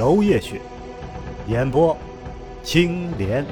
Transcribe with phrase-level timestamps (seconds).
[0.00, 0.58] 娄烨雪，
[1.46, 1.94] 演播
[2.62, 3.44] 青莲。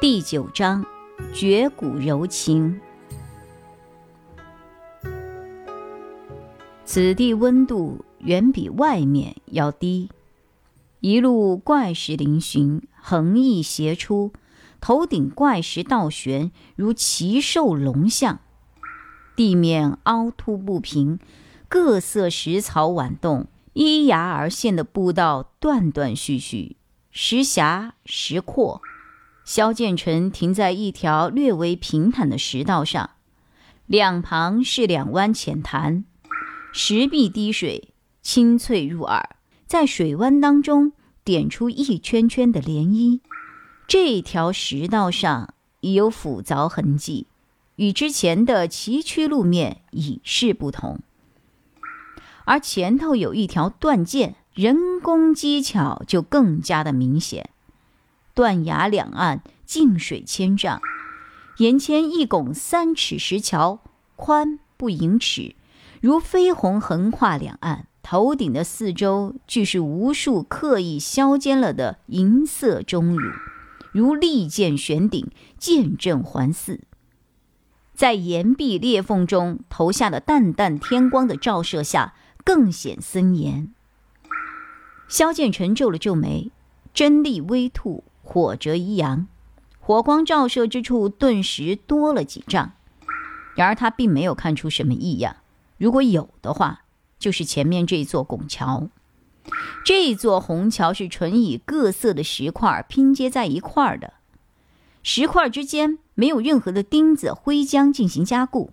[0.00, 0.84] 第九章，
[1.32, 2.80] 绝骨柔情。
[6.84, 8.04] 此地温度。
[8.18, 10.10] 远比外面要低，
[10.98, 14.32] 一路怪石嶙峋，横溢斜出，
[14.78, 18.40] 头顶怪石倒悬，如奇兽龙象。
[19.40, 21.18] 地面凹凸不平，
[21.66, 26.76] 各色石草婉动，依崖而现的步道断断续续，
[27.10, 28.82] 时狭时阔。
[29.46, 33.12] 萧剑尘停在一条略微平坦的石道上，
[33.86, 36.04] 两旁是两湾浅潭，
[36.74, 37.94] 石壁滴水。
[38.20, 40.92] 清脆入耳，在水湾当中
[41.24, 43.20] 点出一圈圈的涟漪。
[43.88, 47.28] 这条石道上已有斧凿痕迹，
[47.80, 51.00] 与之前的崎岖路面已是不同。
[52.44, 57.48] 而前头有一条断涧，人工技巧就更加的明显。
[58.34, 60.82] 断崖两岸静水千丈，
[61.56, 63.80] 眼前一拱三尺石桥，
[64.14, 65.54] 宽不盈尺，
[66.02, 67.86] 如飞鸿横跨两岸。
[68.02, 73.30] 头顶的四周俱是无数刻意削尖了的银色钟乳，
[73.92, 76.80] 如利剑悬顶，剑阵环伺。
[78.00, 83.74] 在岩壁裂缝中投下的淡淡天光的照射下，更显森严。
[85.06, 86.50] 萧剑尘皱了皱眉，
[86.94, 89.26] 真力微吐，火折一扬，
[89.78, 92.72] 火光照射之处顿时多了几丈。
[93.54, 95.36] 然而他并没有看出什么异样，
[95.76, 96.84] 如果有的话。
[97.18, 98.88] 就是前面这座拱桥，
[99.84, 104.14] 这座虹桥是纯以各色的石块拼接在一块儿的，
[105.02, 108.72] 石块之间没有任何的钉子、灰浆进行加固。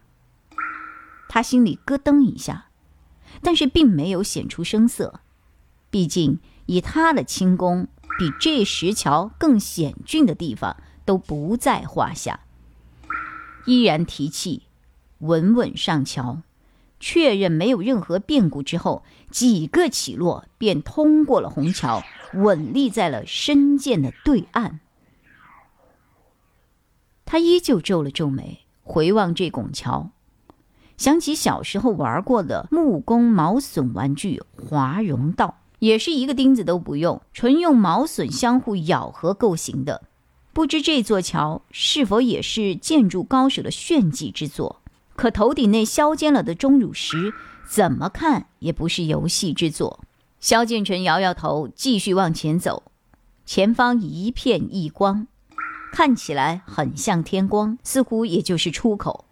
[1.30, 2.68] 他心里咯噔一下，
[3.42, 5.22] 但是并没有显出声色，
[5.90, 12.42] 毕竟以他的轻功，比这石桥更险峻的地方都不在话下。
[13.66, 14.64] 依然提气，
[15.20, 16.42] 稳稳上桥。
[17.00, 22.02] 确认没有任何变故之后，几个起落便通过了虹桥，
[22.34, 24.80] 稳立在了深涧的对岸。
[27.30, 30.12] 他依旧皱了皱眉，回望这拱桥，
[30.98, 40.04] 想起小时候玩过的木工毛笋玩具华容道，也是一个钉子都不用，纯用毛笋相互咬合构型的。
[40.54, 44.82] 不知这座桥是否也是建筑高手的炫技之作？
[45.18, 47.34] 可头顶那削尖了的钟乳石，
[47.68, 50.00] 怎么看也不是游戏之作。
[50.40, 52.84] 萧剑尘摇摇头，继续往前走。
[53.46, 55.28] 前方一片异光，
[55.98, 59.26] 看起来很像天光，似乎也就是出口。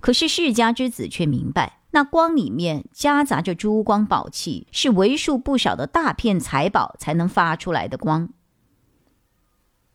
[0.00, 8.30] 可是世家之子却明白，那光里面夹杂着珠光宝气，是为数不少的大片财宝才能发出来的光。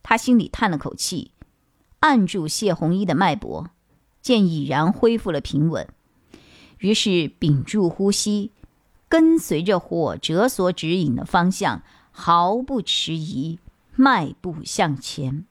[0.02, 1.32] 他心里叹了口气，
[1.98, 3.68] 按住谢红衣的脉搏。
[4.22, 5.86] 见已然恢复了平稳，
[6.78, 8.50] 于是屏住呼吸，
[9.10, 13.58] 跟随着火折所指引的方向，毫不迟疑，
[13.94, 15.44] 迈步向前。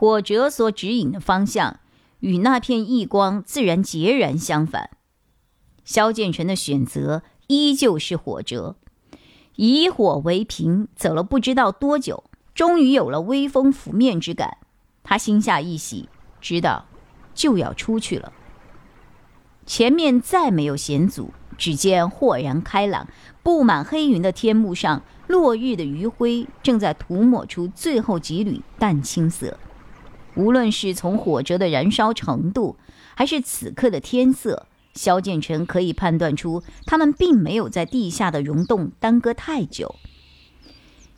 [0.00, 1.78] 火折所指引的方向
[2.20, 4.88] 与那片异光自然截然相反。
[5.84, 8.76] 萧剑尘的选择依旧是火折，
[9.56, 12.24] 以火为凭，走了不知道多久，
[12.54, 14.56] 终于有了微风拂面之感。
[15.02, 16.08] 他心下一喜，
[16.40, 16.86] 知道。
[17.34, 18.32] 就要出去了。
[19.66, 23.06] 前面再没有险阻，只见豁然开朗、
[23.42, 29.58] 布满黑云的天幕上，落日的余晖正在涂抹出最后几缕淡青色。
[30.34, 32.76] 无论是从火折的燃烧程度，
[33.14, 39.96] 还是此刻的天色，萧剑尘可以判断出，他们并没有在地下的溶洞耽搁太久。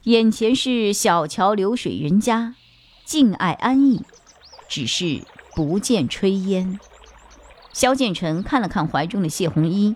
[0.04, 2.54] 眼前是小桥流水人家，
[3.04, 4.02] 静爱安逸，
[4.68, 5.22] 只是。
[5.54, 6.80] 不见炊烟，
[7.74, 9.94] 萧剑尘看了看怀中的谢红衣，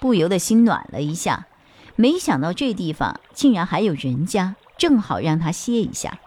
[0.00, 1.48] 不由得心暖了一下。
[1.96, 6.18] 没想到这地方竟然还有人家，正好让他歇一下。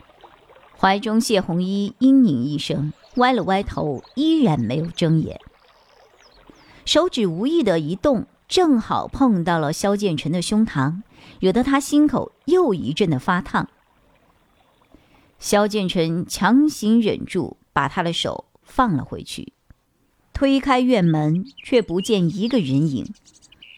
[0.81, 5.41] 怀中谢红衣嘤咛一声，歪了歪头，依然没有睁眼。
[6.85, 11.01] 手指无意的一动，正好碰到了萧建成的胸膛，
[11.41, 13.67] 惹得他心口又一阵的发烫。
[15.37, 19.51] 萧建成强行忍住，把他的手放了回去，
[20.31, 23.05] 推开院门，却不见一个人影。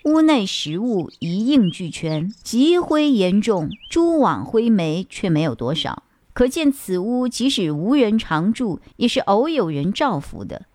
[0.03, 6.03] 屋内食物一应俱全，积灰严重，蛛网灰霉却没有多少。
[6.33, 10.65] 可见此屋即使无人常住，也是偶有人照拂的，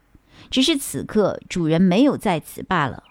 [0.51, 3.05] 只是此刻主人没有在此罢了。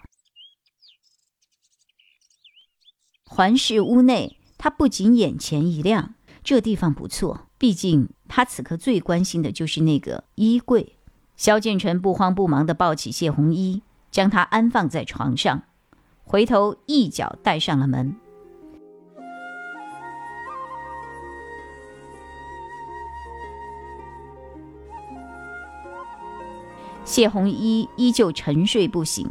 [3.24, 6.14] 环视屋内，他不仅眼前一亮，
[6.44, 7.48] 这地方不错。
[7.58, 10.96] 毕竟他此刻最关心的就是那个衣柜。
[11.36, 15.64] 萧建成不慌不忙地抱起谢红衣，将她安放在床上。
[16.24, 18.16] 回头一脚带上了门。
[27.06, 29.26] 谢红衣依旧沉睡不醒，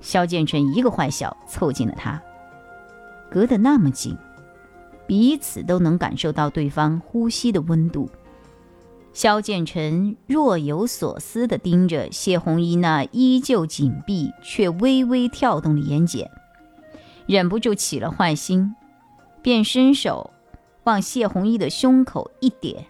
[0.00, 2.22] 萧建成一个坏笑凑近了他，
[3.28, 4.16] 隔得那么近，
[5.04, 8.08] 彼此都能感受到对方呼吸的温度。
[9.12, 16.28] 萧建成若有所思地盯着谢红衣那依旧紧闭却微微跳动的眼睑，
[17.26, 18.76] 忍不住起了坏心，
[19.42, 20.30] 便伸手
[20.84, 22.86] 往谢红衣的胸口一点，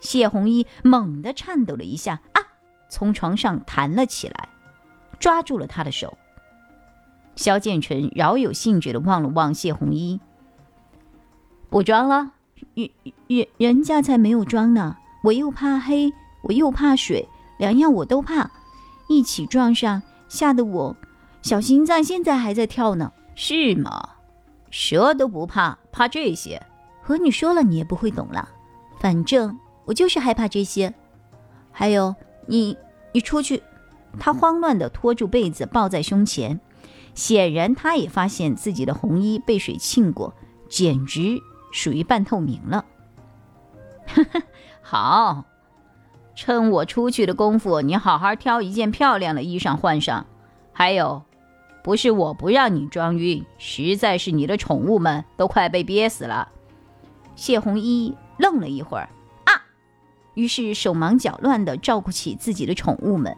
[0.00, 2.40] 谢红衣猛地颤抖了一下，啊，
[2.88, 4.48] 从床上弹了起来，
[5.18, 6.16] 抓住了他的手。
[7.36, 10.20] 萧剑尘饶有兴致地望了望谢红衣，
[11.70, 12.32] 不装了，
[12.74, 12.90] 人
[13.28, 14.96] 人人家才没有装呢。
[15.22, 16.12] 我又怕黑，
[16.42, 18.50] 我又怕水，两样我都怕，
[19.08, 20.96] 一起撞上，吓得我
[21.42, 23.12] 小心脏现在还在跳呢。
[23.34, 24.16] 是吗？
[24.70, 26.60] 蛇都不怕，怕这些？
[27.02, 28.48] 和你说了，你也不会懂了。
[28.98, 30.92] 反正我就是害怕这些。
[31.70, 32.14] 还有，
[32.48, 32.76] 你
[33.12, 33.62] 你出去。
[34.18, 36.58] 他慌乱地拖住被子，抱在胸前，
[37.14, 40.34] 显然他也发现自己的红衣被水浸过，
[40.68, 41.38] 简直
[41.72, 42.84] 属于半透明了。
[44.08, 44.42] 呵呵。
[44.80, 45.44] 好，
[46.34, 50.26] 趁我出去的功夫，你好好挑一件漂亮的衣裳换上。
[50.72, 51.22] 还有，
[51.84, 56.48] 不是我不让你装晕，实在是你的宠物们都快被憋死了。
[57.36, 59.10] 谢红衣愣了一会儿，啊，
[60.38, 63.36] 于是手忙脚乱地照顾起自己的宠物们，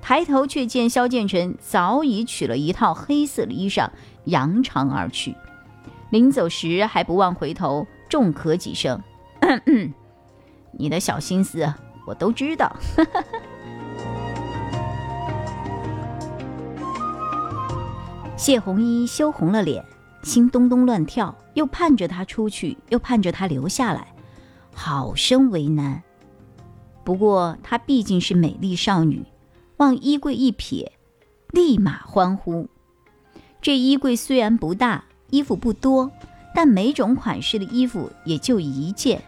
[0.00, 3.90] 抬头却见萧建成早已取了一套黑色的衣裳，
[4.26, 5.34] 扬长而去。
[6.10, 9.02] 临走时还不忘回头重咳几声。
[10.70, 11.74] 你的小心思
[12.06, 12.72] 我都知道。
[18.36, 19.84] 谢红衣羞红了脸，
[20.22, 24.14] 心咚咚乱跳，又盼着他出去，又盼着他留下来，
[24.72, 26.00] 好生为难。
[27.08, 29.24] 不过她毕竟是美丽少女，
[29.78, 30.86] 往衣柜一瞥，
[31.52, 32.68] 立马欢呼。
[33.62, 36.12] 这衣柜虽然不大，衣服不多，
[36.54, 39.22] 但每种款式的衣服也就一件。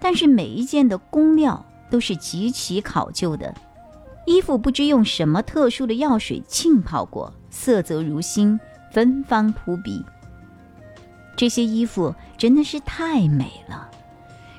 [0.00, 3.52] 但是每一件的工料都是极其考究的，
[4.24, 8.60] 衣服不知用什么特殊的药水浸泡过，色泽如新，
[8.92, 10.04] 芬芳扑鼻。
[11.34, 13.90] 这些衣服真的是太美了，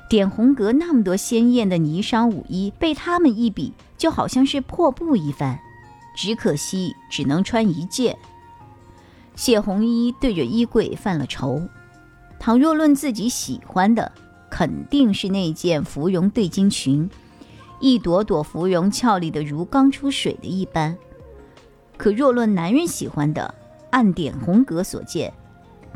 [0.08, 5.58] 点红阁那么多鲜艳的霓裳舞衣，被他们一比，就好像是破布一番。
[6.16, 8.16] 只可惜只能穿一件。
[9.34, 11.60] 谢红衣对着衣柜犯了愁，
[12.38, 14.12] 倘若论自己喜欢的。
[14.50, 17.10] 肯定是那件芙蓉对襟裙，
[17.80, 20.96] 一朵朵芙蓉俏丽的如刚出水的一般。
[21.96, 23.52] 可若论男人喜欢的，
[23.90, 25.32] 按点红阁所见，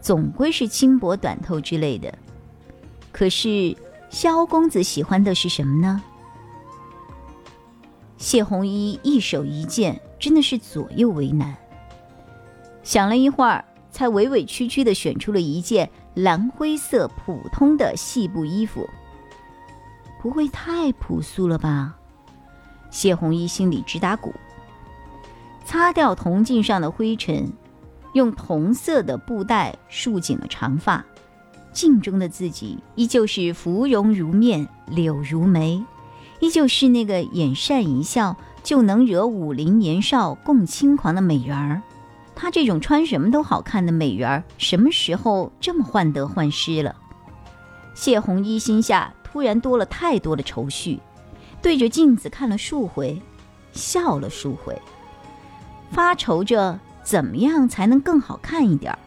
[0.03, 2.13] 总归是轻薄短透之类的。
[3.13, 3.77] 可是
[4.11, 6.03] 萧公子喜欢的是什么呢？
[8.17, 11.57] 谢红衣一手一件，真的是左右为难。
[12.83, 15.89] 想了一会儿，才委委屈屈的选出了一件。
[16.15, 18.89] 蓝灰色普通的细布衣服，
[20.21, 21.95] 不会太朴素了吧？
[22.91, 24.35] 谢红衣心里直打鼓。
[25.65, 27.53] 擦掉铜镜上的灰尘，
[28.15, 31.05] 用同色的布带束紧了长发。
[31.73, 35.83] 镜中的自己依旧是芙蓉如面，柳如眉，
[36.41, 41.81] 依旧是那个眼善一笑就能惹武林年少共轻狂的美人儿。
[42.35, 46.95] 她这种穿什么都好看的美人儿，什么时候这么患得患失了？
[47.95, 51.01] 谢红衣心下突然多了太多的愁绪，
[51.61, 53.21] 对着镜子看了数回，
[53.73, 54.81] 笑了数回，
[55.91, 58.99] 发愁着怎么样才能更好看一点儿。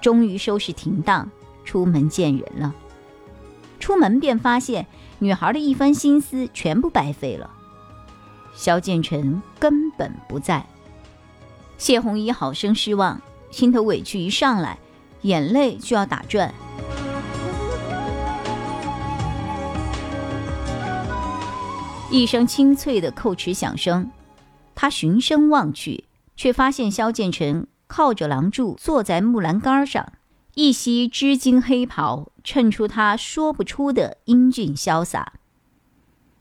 [0.00, 1.28] 终于收拾停当，
[1.66, 2.74] 出门见人了。
[3.78, 4.86] 出门便发现
[5.18, 7.50] 女孩的一番心思全部白费了。
[8.54, 10.64] 萧建成根本不在。
[11.76, 13.20] 谢红衣好生失望，
[13.50, 14.78] 心头委屈一上来，
[15.20, 16.54] 眼泪就要打转。
[22.10, 24.10] 一声清脆的叩齿响声，
[24.74, 26.04] 他循声望去，
[26.34, 30.12] 却发现萧建成靠着廊柱坐在木栏杆上，
[30.58, 35.34] 一袭织金黑袍衬出他说不出的英俊潇洒。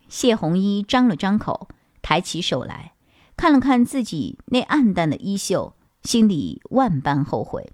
[0.07, 1.67] 谢红衣张了张口，
[2.01, 2.93] 抬起手来
[3.35, 7.73] 看了看自己那暗淡的衣袖，心里万般后悔。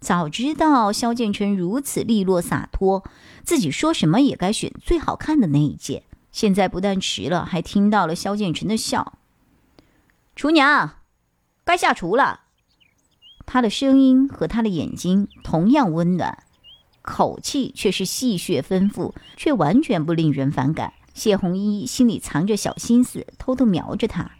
[0.00, 3.04] 早知道萧建成如此利落洒脱，
[3.44, 6.04] 自己说什么也该选最好看的那一件。
[6.30, 9.18] 现在不但迟了，还听到了萧建成的笑。
[10.34, 11.00] 厨娘，
[11.64, 12.41] 该下厨了。
[13.46, 16.42] 他的声音和他的眼睛同样温暖，
[17.02, 20.94] 口气却是戏谑丰富，却完全不令人反感。
[21.12, 24.30] 谢红衣心里藏着小心思，偷偷瞄着他，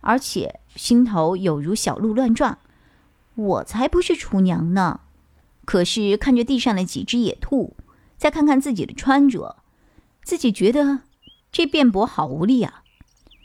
[0.00, 2.58] 而且心头有如小鹿乱撞。
[3.34, 5.00] 我才不是厨娘呢！
[5.64, 7.74] 可是看着地上的几只野兔，
[8.16, 9.56] 再看看自己的穿着。
[10.22, 11.00] 自己觉得
[11.50, 12.84] 这辩驳好无力啊！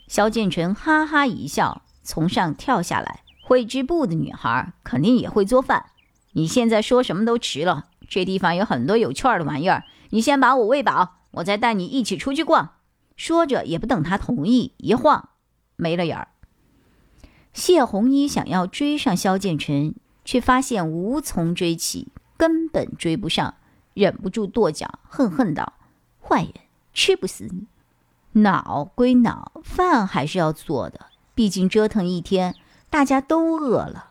[0.07, 3.21] 萧建成哈哈一笑，从上跳下来。
[3.49, 5.87] 会织布的女孩肯定也会做饭。
[6.33, 7.87] 你现在说什么都迟了。
[8.07, 12.75] 这地方有很多有趣的玩意儿，你先把我喂饱，我再带你一起出去逛。
[13.17, 15.29] 说着，也不等他同意，一晃
[15.77, 16.27] 没了影儿。
[17.51, 23.55] 谢红衣想要追上萧建成，却发现无从追起，根本追不上，
[23.95, 25.73] 忍不住跺脚，恨恨道
[26.21, 26.53] ：“坏人！”
[26.93, 27.65] 吃不死你，
[28.43, 31.07] 恼归恼，饭还是要做的。
[31.33, 32.55] 毕竟折腾一天，
[32.89, 34.09] 大家都饿了。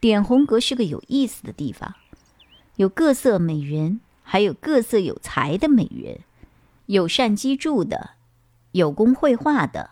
[0.00, 1.94] 点红阁是个有意思的地方，
[2.76, 6.20] 有各色美人，还有各色有才的美人，
[6.86, 8.10] 有善机筑的，
[8.72, 9.90] 有工绘画的，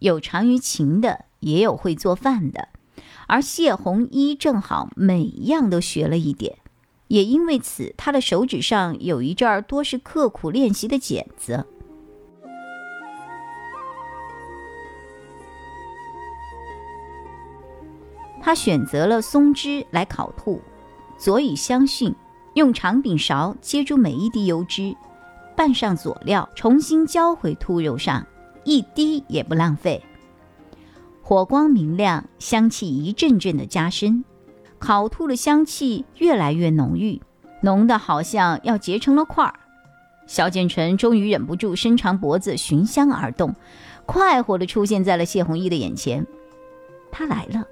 [0.00, 2.68] 有长于琴的，也有会做饭的。
[3.28, 6.58] 而谢红衣正好每一样都学了一点。
[7.08, 11.66] 也因为此，他的手指上有一阵儿多是刻苦练习的茧子。
[18.46, 20.62] 他选择了松枝来烤兔，
[21.18, 22.14] 佐以香熏，
[22.54, 24.94] 用长柄勺接住每一滴油脂，
[25.56, 28.24] 拌上佐料，重新浇回兔肉上，
[28.62, 30.00] 一滴也不浪费。
[31.22, 34.24] 火光明亮，香气一阵阵的加深。
[34.78, 37.20] 烤兔的香气越来越浓郁，
[37.62, 39.54] 浓的好像要结成了块儿。
[40.28, 43.56] 萧建成终于忍不住伸长脖子寻香而动，
[44.06, 46.24] 快活地出现在了谢红衣的眼前。
[47.10, 47.66] 他来了。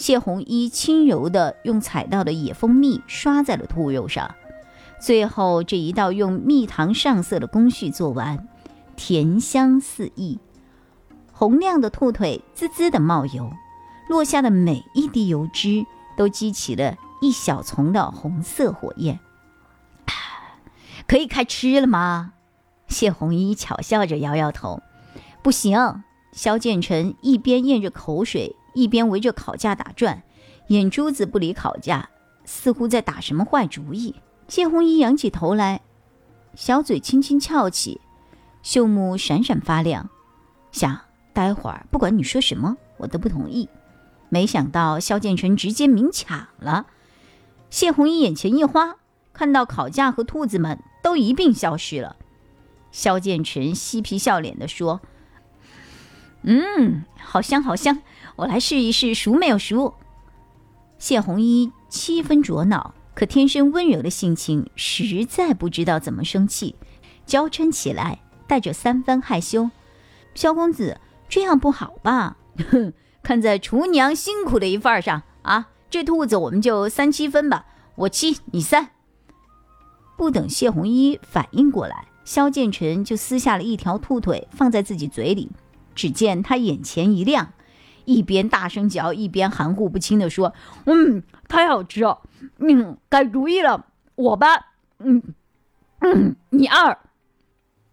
[0.00, 4.34] 谢红衣轻柔地用采到的野蜂蜜刷在了兔肉上，
[4.98, 8.48] 最后这一道用蜜糖上色的工序做完，
[8.96, 10.38] 甜香四溢，
[11.32, 13.52] 红亮的兔腿滋滋地冒油，
[14.08, 15.84] 落下的每一滴油脂。
[16.16, 19.20] 都激起了一小丛的红色火焰，
[21.06, 22.32] 可以开吃了吗？
[22.88, 24.82] 谢红衣巧笑着摇摇头，
[25.42, 26.02] 不行。
[26.32, 30.22] 萧建成一边咽着口水，一边围着烤架打转，
[30.68, 32.10] 眼珠子不离烤架，
[32.44, 34.16] 似乎在打什么坏主意。
[34.48, 35.80] 谢红衣仰起头来，
[36.54, 38.00] 小嘴轻轻翘起，
[38.62, 40.10] 秀目闪闪发亮，
[40.72, 41.00] 想
[41.32, 43.68] 待会儿不管你说什么，我都不同意。
[44.28, 46.86] 没想到萧建成直接明抢了，
[47.68, 48.96] 谢红衣眼前一花，
[49.32, 52.16] 看到烤架和兔子们都一并消失了。
[52.92, 55.00] 萧建成嬉皮笑脸地说
[56.42, 57.98] ：“嗯，好香好香，
[58.36, 59.94] 我来试一试熟没有熟。”
[60.98, 66.76] 谢红衣七分着恼，可天生温柔的性情实在不知道怎么生气，
[67.26, 69.70] 娇嗔起来，带着三分害羞
[70.34, 72.36] ：“萧公子，这样不好吧？”
[72.70, 72.92] 哼。
[73.22, 78.92] 看在厨娘辛苦的一份上啊，这兔子我们就三七分吧，我七你三。
[80.16, 85.50] 不等谢红衣反应过来，萧建成就撕下了一条兔腿放在自己嘴里。
[85.94, 87.52] 只见他眼前一亮，
[88.04, 90.52] 一边大声嚼，一边含糊不清地说
[90.86, 92.20] ：“嗯，太好吃了，
[92.58, 94.48] 嗯，改主意了，我吧，
[94.98, 95.22] 嗯
[96.00, 96.98] 嗯，你二。”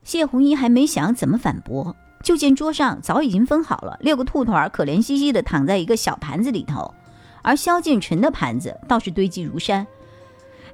[0.03, 1.95] 谢红衣还没想怎么反驳。
[2.23, 6.93] 就见桌上早已经分好了六个兔腿儿，可怜兮兮的躺在一个小盘子里头，
[7.41, 9.85] 而萧建成的盘子倒是堆积如山。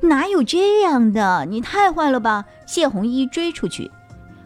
[0.01, 1.45] 哪有这样的？
[1.45, 2.45] 你太坏了吧！
[2.65, 3.91] 谢红衣追出去，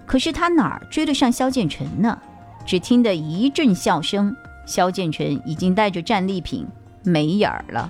[0.06, 2.20] 可是他哪儿追得上萧建成呢？
[2.68, 6.68] 只听得一阵笑声，萧建成已经带着战利品
[7.02, 7.90] 没影儿了。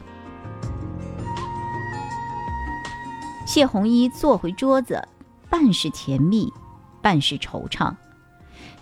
[3.48, 5.04] 谢红衣坐回桌子，
[5.50, 6.54] 半是甜蜜，
[7.02, 7.92] 半是惆怅。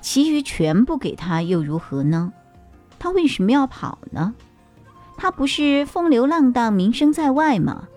[0.02, 2.34] 其余全部给他又如何呢？
[3.00, 4.34] 他为什么要跑呢？
[5.16, 7.88] 他不是风流浪荡、名声在外吗？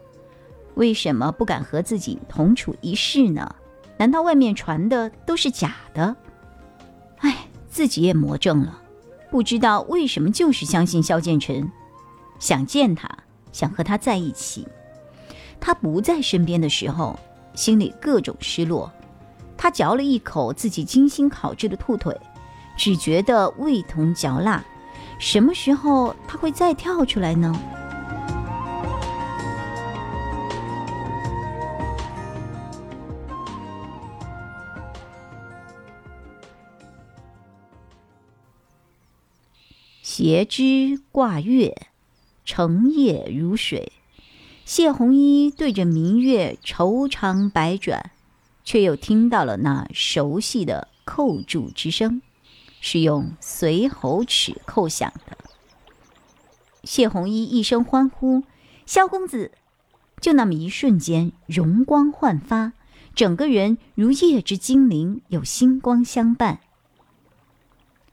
[0.77, 3.57] 为什么不敢和自己同处一室呢？
[3.97, 6.15] 难道外面传的都是假的？
[7.79, 8.77] 自己也魔怔了，
[9.31, 11.71] 不知道为什么就是相信萧建成，
[12.41, 13.09] 想见他，
[13.53, 14.67] 想和他在一起。
[15.61, 17.17] 他不在身边的时候，
[17.55, 18.93] 心里各种失落。
[19.57, 22.13] 他嚼了一口自己精心烤制的兔腿，
[22.77, 24.61] 只觉得味同嚼蜡。
[25.21, 27.57] 什么时候他会再跳出来呢？
[40.21, 41.77] 斜枝挂月，
[42.45, 43.93] 成夜如水。
[44.65, 48.11] 谢红衣对着明月愁肠百转，
[48.65, 52.21] 却又听到了那熟悉的扣柱之声。
[52.81, 55.39] 是用随喉齿扣响的。
[56.83, 58.43] 谢红衣一声欢呼
[58.87, 59.53] ：“萧公子！”
[60.21, 62.73] 就那么一瞬间，容光焕发，
[63.15, 66.59] 整个人如夜之精灵，有星光相伴。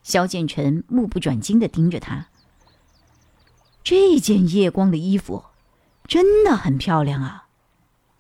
[0.06, 2.28] 萧剑尘目不转睛的盯着他。
[3.84, 5.46] 这件夜光的衣服，
[6.08, 7.48] 真的很漂亮啊！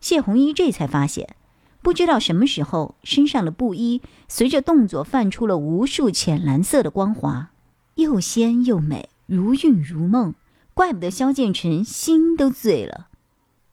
[0.01, 1.35] 谢红衣这才发现。
[1.83, 7.51] 不知道什么时候，身上的布衣随着动作泛出了无数浅蓝色的光华，
[7.93, 10.33] 又鲜又美，如韵如梦。
[10.73, 13.09] 怪不得萧剑尘心都醉了，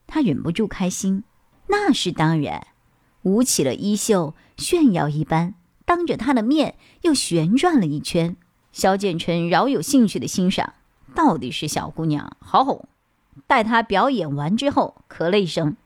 [0.06, 1.24] 他忍不住开心。
[1.68, 2.66] 那是当然，
[3.22, 5.54] 舞起了衣袖，炫耀一般，
[5.84, 8.36] 当着他的面又旋转了一圈。
[8.72, 10.74] 萧剑尘饶有兴趣的欣赏，
[11.14, 12.88] 到底是小姑娘好哄。
[13.46, 15.76] 待她表演完之后，咳了一声。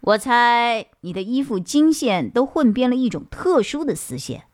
[0.00, 4.44] 我猜你的衣服金线都混编了一种特殊的丝线，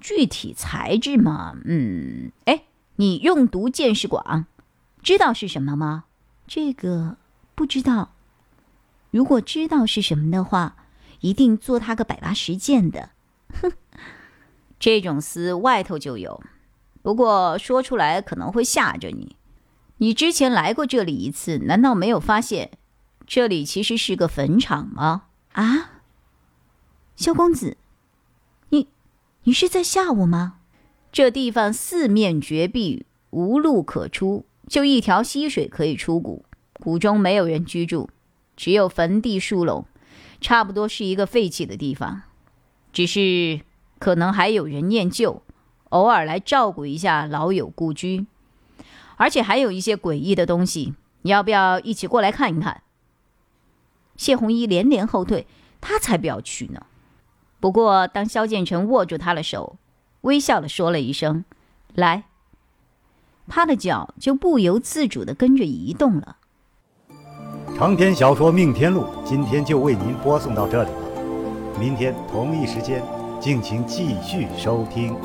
[0.00, 2.64] 具体材质嘛，嗯，哎，
[2.96, 4.46] 你用毒见识广，
[5.02, 6.04] 知道是什么吗？
[6.46, 7.16] 这个
[7.54, 8.12] 不知道。
[9.10, 10.76] 如果知道是什么的话，
[11.20, 13.10] 一定做他个百八十件的。
[13.60, 13.72] 哼，
[14.78, 16.42] 这种丝外头就有，
[17.02, 19.36] 不过说出来可能会吓着你。
[19.98, 22.70] 你之前来过这里一次，难道没有发现？
[23.26, 25.24] 这里其实是个坟场吗？
[25.52, 26.00] 啊，
[27.16, 27.76] 萧公子，
[28.70, 28.88] 你，
[29.44, 30.56] 你是在吓我吗？
[31.12, 36.44] 这地方四面绝壁，无路可出，就一条溪水可以出谷。
[36.74, 38.08] 谷中没有人居住，
[38.56, 39.84] 只有坟地树垄，
[40.40, 42.22] 差不多是一个废弃的地方。
[42.92, 43.60] 只是
[43.98, 45.42] 可能还有人念旧，
[45.90, 48.26] 偶尔来照顾一下老友故居。
[49.16, 52.82] 而且还有一些诡异的东西，你要不要一起过来看一看？
[54.16, 55.46] 谢红衣连连后退，
[55.80, 56.86] 他才不要去呢。
[57.60, 59.76] 不过，当萧建成握住他的手，
[60.22, 61.44] 微笑的说了一声
[61.94, 62.24] “来”，
[63.48, 66.38] 他的脚就不由自主的跟着移动了。
[67.80, 73.02] 长篇小说《命天录》今天就为您播送到这里了，明天同一时间，
[73.40, 75.16] 敬请继续收听。